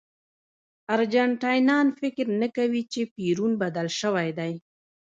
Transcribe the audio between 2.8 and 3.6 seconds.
چې پېرون